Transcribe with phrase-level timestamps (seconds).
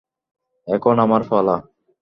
[0.67, 1.55] এখন আমার পালা।